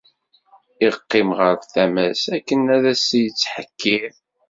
[0.83, 4.11] Yeqqim ɣer tama-s akken ad t-yettḥekkir.